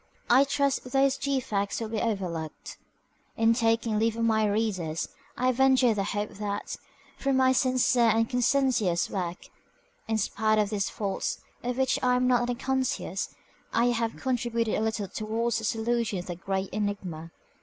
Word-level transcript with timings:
I 0.31 0.45
trust 0.45 0.83
those 0.91 1.15
defects 1.15 1.79
will 1.79 1.89
be 1.89 2.01
overlooked. 2.01 2.79
In 3.37 3.53
taking 3.53 3.99
leave 3.99 4.17
of 4.17 4.23
my 4.23 4.47
readers, 4.47 5.09
I 5.37 5.51
venture 5.51 5.93
the 5.93 6.03
hope 6.05 6.31
that, 6.39 6.75
through 7.19 7.33
my 7.33 7.51
sincere 7.51 8.09
and 8.09 8.27
conscientious 8.27 9.11
work 9.11 9.45
in 10.07 10.17
spite 10.17 10.57
of 10.57 10.73
its 10.73 10.89
faults, 10.89 11.41
of 11.63 11.77
which 11.77 11.99
I 12.01 12.15
am 12.15 12.25
not 12.25 12.49
unconscious 12.49 13.27
ix 13.27 13.27
AUTHOR'S 13.27 13.27
PREFACE 13.27 13.79
I 13.79 13.85
have 13.99 14.15
contributed 14.17 14.73
a 14.73 14.81
little 14.81 15.07
towards 15.07 15.59
the 15.59 15.63
solution 15.65 16.17
of 16.17 16.25
the 16.25 16.35
great 16.35 16.69
enigma. 16.69 17.29